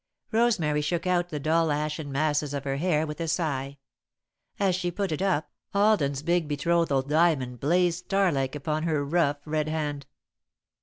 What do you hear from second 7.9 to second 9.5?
star like upon her rough,